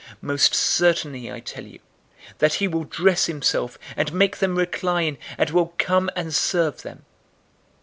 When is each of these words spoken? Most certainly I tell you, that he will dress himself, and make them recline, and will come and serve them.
Most 0.23 0.55
certainly 0.55 1.31
I 1.31 1.41
tell 1.41 1.63
you, 1.63 1.77
that 2.39 2.55
he 2.55 2.67
will 2.67 2.85
dress 2.85 3.27
himself, 3.27 3.77
and 3.95 4.11
make 4.11 4.37
them 4.37 4.55
recline, 4.57 5.19
and 5.37 5.51
will 5.51 5.75
come 5.77 6.09
and 6.15 6.33
serve 6.33 6.81
them. 6.81 7.05